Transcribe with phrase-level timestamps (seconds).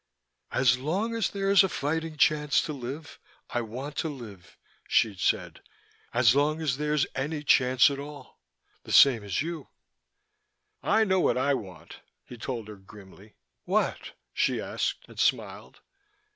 [0.51, 3.19] "As long as there's a fighting chance to live,
[3.51, 5.61] I want to live," she'd said.
[6.11, 8.39] "As long as there's any chance at all
[8.81, 9.67] the same as you."
[10.81, 13.35] "I know what I want," he told her grimly.
[13.65, 15.81] "What?" she asked, and smiled.